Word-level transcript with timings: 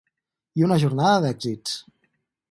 I 0.61 0.63
una 0.67 0.77
jornada 0.83 1.19
d’èxits. 1.25 1.77